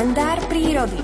[0.00, 0.96] kalendár prírody.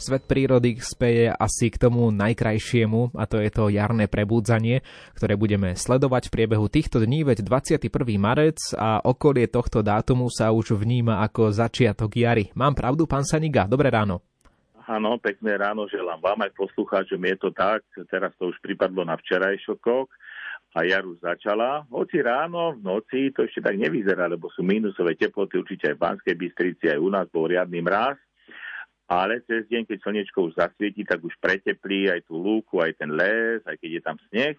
[0.00, 4.80] Svet prírody speje asi k tomu najkrajšiemu a to je to jarné prebúdzanie,
[5.20, 7.92] ktoré budeme sledovať v priebehu týchto dní, veď 21.
[8.16, 12.48] marec a okolie tohto dátumu sa už vníma ako začiatok jary.
[12.56, 13.68] Mám pravdu, pán Saniga?
[13.68, 14.24] Dobré ráno.
[14.88, 17.20] Áno, pekné ráno želám vám aj poslucháčom.
[17.20, 20.08] Je to tak, teraz to už pripadlo na včerajšokok
[20.74, 21.86] a jar už začala.
[21.86, 26.02] Hoci ráno, v noci to ešte tak nevyzerá, lebo sú mínusové teploty, určite aj v
[26.02, 28.18] Banskej Bystrici, aj u nás bol riadny mráz
[29.04, 33.12] ale cez deň, keď slnečko už zasvieti, tak už preteplí aj tú lúku, aj ten
[33.12, 34.56] les, aj keď je tam sneh.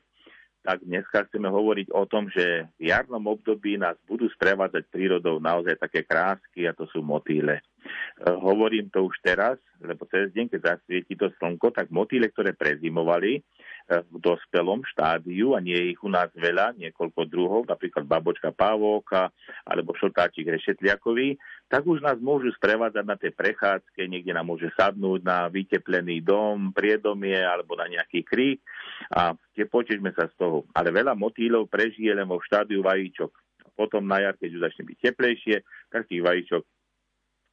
[0.66, 5.78] Tak dneska chceme hovoriť o tom, že v jarnom období nás budú sprevádzať prírodou naozaj
[5.78, 7.62] také krásky a to sú motýle.
[7.86, 12.58] E, hovorím to už teraz, lebo cez deň, keď zasvieti to slnko, tak motýle, ktoré
[12.58, 13.46] prezimovali,
[13.86, 19.30] v dospelom štádiu a nie je ich u nás veľa, niekoľko druhov, napríklad babočka pavóka
[19.62, 21.38] alebo šotáčik rešetliakový,
[21.70, 26.74] tak už nás môžu sprevádzať na tej prechádzke, niekde nám môže sadnúť na vyteplený dom,
[26.74, 28.66] priedomie alebo na nejaký krík
[29.14, 30.66] a tie potešme sa z toho.
[30.74, 33.30] Ale veľa motýlov prežije len vo štádiu vajíčok.
[33.78, 35.56] Potom na jar, keď už začne byť teplejšie,
[35.94, 36.64] tak tých vajíčok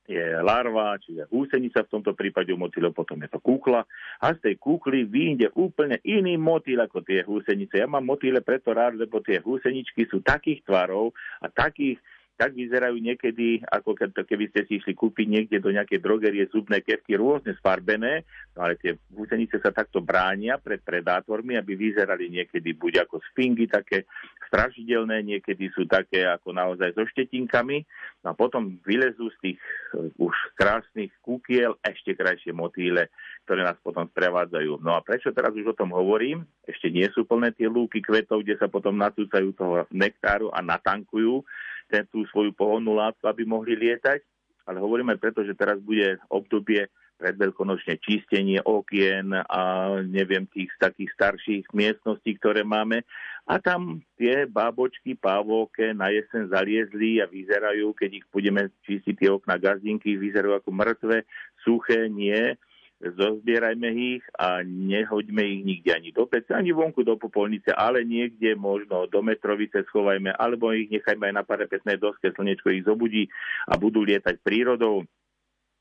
[0.06, 3.86] je larva, čiže húsenica v tomto prípade u motýlov, potom je to kúkla
[4.18, 7.78] a z tej kúkly vyjde úplne iný motýl ako tie húsenice.
[7.78, 12.98] Ja mám motýle preto rád, lebo tie húseničky sú takých tvarov a takých tak vyzerajú
[12.98, 13.94] niekedy, ako
[14.26, 18.80] keby ste si išli kúpiť niekde do nejakej drogerie zubné kevky rôzne sfarbené, no ale
[18.80, 24.08] tie húsenice sa takto bránia pred predátormi, aby vyzerali niekedy buď ako sfingy také
[24.52, 27.88] strašidelné, niekedy sú také ako naozaj so štetinkami
[28.20, 29.60] no a potom vylezú z tých
[29.96, 33.08] uh, už krásnych kúkiel ešte krajšie motýle,
[33.48, 34.84] ktoré nás potom sprevádzajú.
[34.84, 36.44] No a prečo teraz už o tom hovorím?
[36.68, 41.40] Ešte nie sú plné tie lúky kvetov, kde sa potom nacúcajú toho nektáru a natankujú
[41.88, 44.20] ten, tú svoju pohonnú látku, aby mohli lietať.
[44.68, 46.86] Ale hovorím aj preto, že teraz bude obdobie
[47.22, 49.62] predveľkonočne čistenie okien a
[50.02, 53.06] neviem tých takých starších miestností, ktoré máme.
[53.46, 59.30] A tam tie bábočky, pávovke na jesen zaliezli a vyzerajú, keď ich budeme čistiť tie
[59.30, 61.22] okna gazdinky, vyzerajú ako mŕtve,
[61.62, 62.58] suché, nie
[63.02, 68.54] zozbierajme ich a nehoďme ich nikde ani do pece, ani vonku do popolnice, ale niekde
[68.54, 73.26] možno do metrovice schovajme, alebo ich nechajme aj na parapetnej doske, slnečko ich zobudí
[73.66, 75.02] a budú lietať prírodou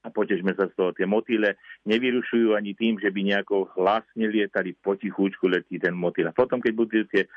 [0.01, 0.89] a potežme sa z toho.
[0.97, 6.29] Tie motýle nevyrušujú ani tým, že by nejako hlasne lietali, potichúčku letí ten motýl.
[6.29, 7.29] A potom, keď budú tie e,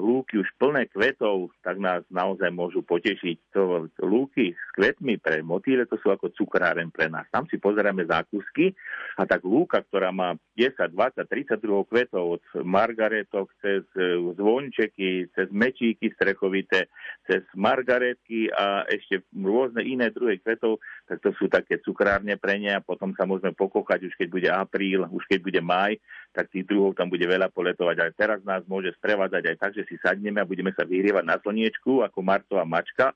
[0.00, 3.36] lúky už plné kvetov, tak nás naozaj môžu potešiť.
[3.52, 7.28] To lúky s kvetmi pre motýle, to sú ako cukráren pre nás.
[7.28, 8.72] Tam si pozeráme zákusky
[9.16, 15.28] a tak lúka, ktorá má 10, 20, 30 druhov kvetov od margaretok cez e, zvončeky,
[15.36, 16.88] cez mečíky strechovité,
[17.28, 22.72] cez margaretky a ešte rôzne iné druhy kvetov, tak to sú také cukrárne pre ne
[22.72, 25.92] a potom sa môžeme pokochať už keď bude apríl, už keď bude maj,
[26.32, 27.96] tak tých druhov tam bude veľa poletovať.
[28.00, 31.36] Ale teraz nás môže sprevádzať aj tak, že si sadneme a budeme sa vyhrievať na
[31.36, 33.12] slniečku ako martová mačka,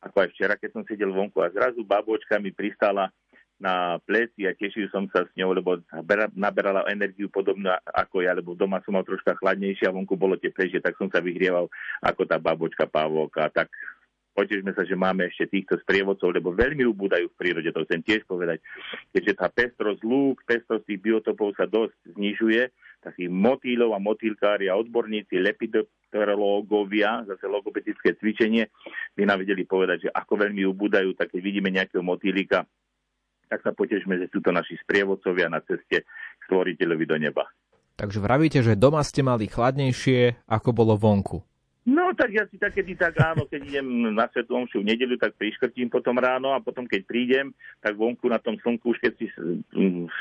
[0.00, 3.10] ako aj včera, keď som sedel vonku a zrazu babočka mi pristala
[3.56, 5.80] na pleci a tešil som sa s ňou, lebo
[6.36, 10.84] naberala energiu podobnú ako ja, lebo doma som mal troška chladnejšie a vonku bolo teplejšie,
[10.84, 11.72] tak som sa vyhrieval
[12.04, 13.48] ako tá babočka pávovka.
[13.48, 13.72] Tak
[14.36, 18.28] potešme sa, že máme ešte týchto sprievodcov, lebo veľmi ubúdajú v prírode, to chcem tiež
[18.28, 18.60] povedať.
[19.16, 22.68] Keďže tá pestrosť lúk, pestrosť tých biotopov sa dosť znižuje,
[23.00, 28.68] takí motýlov a motýlkári a odborníci, lepidopterológovia, zase logopedické cvičenie,
[29.16, 32.68] by nám vedeli povedať, že ako veľmi ubúdajú, tak keď vidíme nejakého motýlika,
[33.46, 37.46] tak sa potešme, že sú to naši sprievodcovia na ceste k stvoriteľovi do neba.
[37.96, 41.40] Takže vravíte, že doma ste mali chladnejšie, ako bolo vonku.
[42.06, 45.34] No tak ja si takedy tak áno, keď idem na Svetú Omšu v nedeľu, tak
[45.42, 47.50] priškrtím potom ráno a potom keď prídem,
[47.82, 49.26] tak vonku na tom slnku už keď si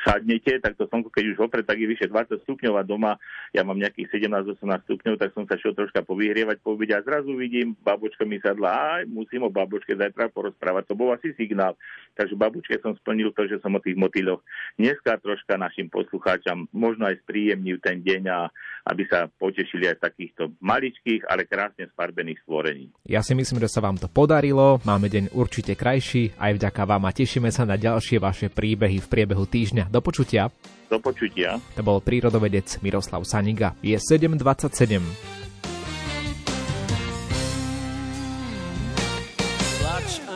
[0.01, 3.21] sadnete, tak to slnko keď už opre, tak je vyše 20 stupňov a doma
[3.53, 7.77] ja mám nejakých 17-18 stupňov, tak som sa šiel troška povyhrievať, povedať a zrazu vidím,
[7.85, 11.77] babočka mi sadla, aj musím o babočke zajtra porozprávať, to bol asi signál.
[12.17, 14.41] Takže babočke som splnil to, že som o tých motýloch
[14.81, 18.49] dneska troška našim poslucháčam možno aj spríjemnil ten deň a
[18.89, 21.45] aby sa potešili aj takýchto maličkých, ale
[21.75, 22.87] krásne sfarbených stvorení.
[23.03, 27.03] Ja si myslím, že sa vám to podarilo, máme deň určite krajší, aj vďaka vám
[27.03, 29.91] a tešíme sa na ďalšie vaše príbehy v priebehu týždňa.
[29.91, 30.47] Do počutia.
[30.87, 31.59] Do počutia.
[31.75, 33.75] To bol prírodovedec Miroslav Saniga.
[33.83, 35.03] Je 7.27.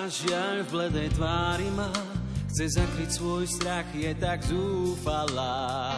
[0.09, 1.93] žiaľ v bledej tvári má,
[2.49, 5.93] chce zakryť svoj strach, je tak zúfalá.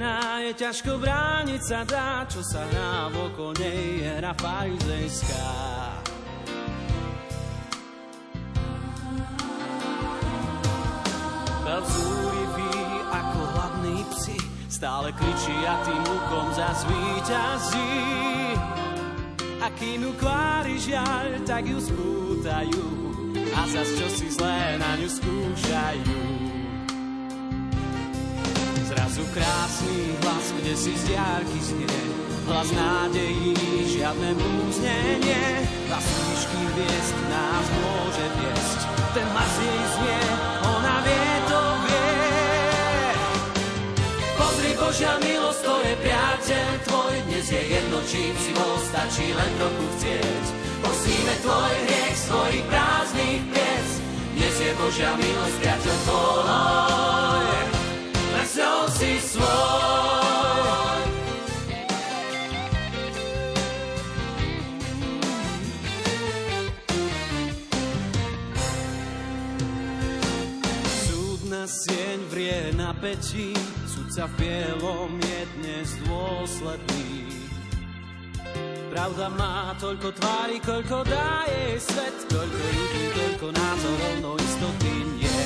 [0.00, 3.20] Žena je ťažko brániť sa dá, čo sa hrá v
[3.58, 5.52] nej, je hra farizejská.
[11.68, 12.76] Belv zúrivý
[13.12, 14.38] ako hladný psi,
[14.72, 17.92] stále kričí a tým lukom zazvýťazí.
[19.58, 22.86] A kým ju kvári žiaľ, tak ju spútajú
[23.58, 26.59] a zas čo si zlé na ňu skúšajú.
[29.10, 31.98] Zrazu krásny hlas, kde si z diálky znie,
[32.46, 33.58] hlas nádejí,
[33.90, 38.80] žiadne blúznenie, hlas výšky hviezd nás môže viesť.
[39.10, 40.22] Ten hlas jej znie,
[40.62, 42.14] ona vie, to vie.
[44.38, 49.50] Pozri Božia milosť, to je priateľ tvoj, dnes je jedno, čím si bol, stačí len
[49.58, 50.44] trochu chcieť.
[50.86, 53.88] Posíme tvoj hriech svojich prázdnych piec,
[54.38, 56.89] dnes je Božia milosť, priateľ tvoj,
[71.70, 73.54] sieň vrie na pečí,
[73.86, 77.30] sudca v bielom je dnes dôsledný.
[78.90, 85.42] Pravda má toľko tvári, koľko dá jej svet, koľko ľudí, toľko názorov, no istoty nie.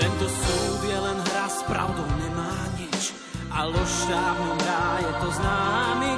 [0.00, 3.12] Tento súd je len hra, s pravdou nemá nič,
[3.52, 6.13] a lož štávnom hrá, je to známy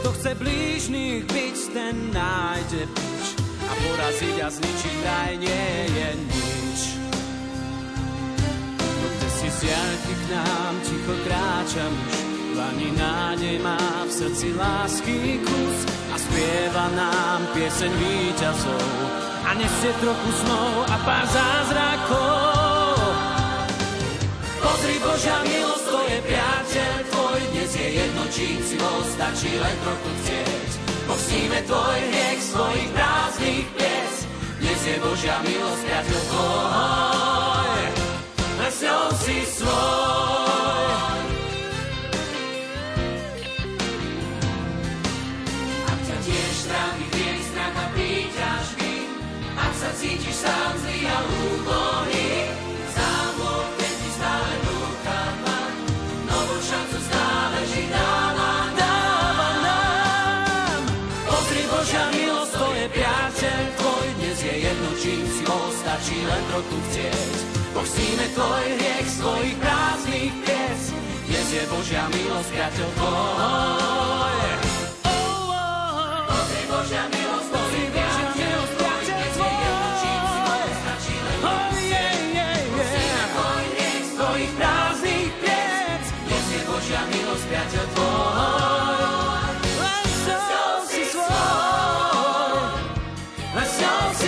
[0.00, 3.24] kto chce blížnych byť, ten nájde pič,
[3.64, 6.80] a poraziť a zničiť raj nie je nič.
[8.78, 12.16] No kde si z diaľky k nám ticho kráča muž,
[12.54, 15.78] Vani nádej má v srdci lásky kus
[16.14, 18.86] a spieva nám pieseň víťazov
[19.42, 22.94] a nesie trochu snov a pár zázrakov.
[24.62, 26.53] Pozri Božia milosť, to je priateľ
[28.34, 30.70] čím si bol, stačí len trochu chcieť.
[31.06, 34.14] Pohníme tvoj hriech svojich prázdnych pies,
[34.58, 37.82] dnes je Božia milosť, priateľ tvoj,
[38.58, 38.72] len
[39.22, 41.18] si svoj.
[45.86, 48.94] Ak ťa tiež trápi hriech, strach a príťažky,
[49.54, 50.83] ak sa cítiš sám
[61.74, 66.76] Božia milosť, to je priateľ tvoj, dnes je jedno, čím si bol, stačí len trochu
[66.86, 67.34] chcieť.
[67.74, 70.82] Pochstíme tvoj hriech svojich prázdnych pies,
[71.26, 74.63] dnes je Božia milosť, priateľ tvoj.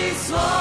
[0.07, 0.56] Len